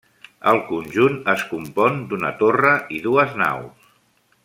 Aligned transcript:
El 0.51 0.61
conjunt 0.69 1.19
es 1.35 1.43
compon 1.51 2.01
d'una 2.13 2.33
torre 2.43 2.75
i 2.99 3.03
dues 3.07 3.37
naus. 3.47 3.95